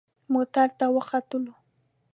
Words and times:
موټر 0.33 0.67
ته 0.79 0.85
وختلو. 0.95 1.53